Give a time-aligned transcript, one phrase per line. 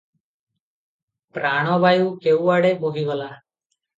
[1.37, 3.31] ପ୍ରାଣବାୟୁ କେଉଁଆଡ଼େ ବହିଗଲା।